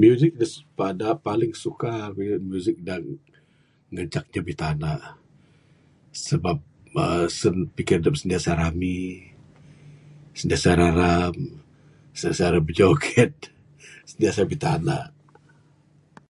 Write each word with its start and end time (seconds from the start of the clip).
Music 0.00 0.32
da 0.40 0.46
pada 0.78 1.08
paling 1.26 1.52
suka 1.64 1.92
ku 2.14 2.20
yen 2.28 2.42
music 2.52 2.76
da 2.86 2.94
nancak 3.94 4.24
ti 4.32 4.40
bitanda 4.48 4.90
sabab 6.24 6.58
aseng 7.04 7.58
adep 7.96 8.14
sentiasa 8.18 8.50
rami 8.60 8.98
sentiasa 10.38 10.70
raram 10.80 11.34
sentiasa 12.18 12.46
ra 12.52 12.60
bijoget 12.66 13.34
sentiasa 14.10 14.38
ra 14.42 14.50
bitanda. 14.52 14.98